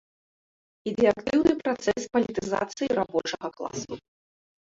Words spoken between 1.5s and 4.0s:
працэс палітызацыі рабочага класу.